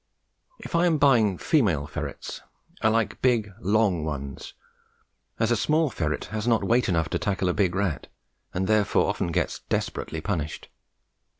[0.57, 2.41] If I am buying female ferrets,
[2.81, 4.55] I like big long ones,
[5.39, 8.07] as a small ferret has not weight enough to tackle a big rat,
[8.51, 10.69] and therefore often gets desperately punished.